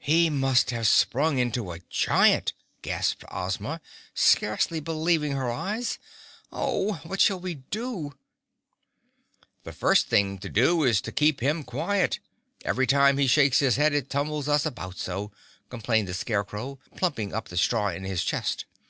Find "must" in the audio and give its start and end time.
0.28-0.72